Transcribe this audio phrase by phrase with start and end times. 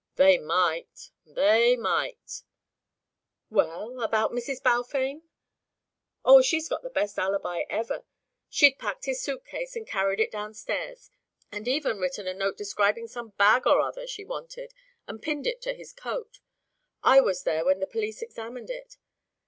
[0.15, 1.11] "They might!
[1.27, 2.41] They might!"
[3.51, 4.63] "Well about Mrs.
[4.63, 5.21] Balfame?"
[6.25, 8.03] "Oh, she's got the best alibi ever.
[8.49, 11.11] She'd packed his suitcase and carried it downstairs,
[11.51, 14.73] and even written a note describing some bag or other she wanted
[15.07, 16.39] and pinned it to his coat.
[17.03, 18.97] I was there when the police examined it.